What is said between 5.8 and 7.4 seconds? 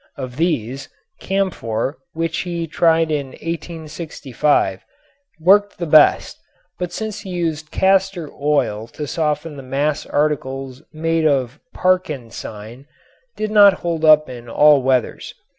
best, but since he